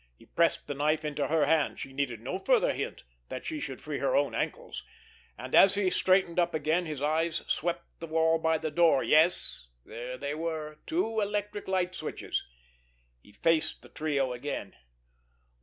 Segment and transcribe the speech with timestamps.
[0.17, 3.99] He pressed the knife into her hand—she needed no further hint that she could free
[3.99, 8.71] her own ankles—and, as he straightened up again, his eyes swept the wall by the
[8.71, 9.03] door.
[9.03, 12.43] Yes, they were there—two electric light switches.
[13.21, 14.75] He faced the trio again.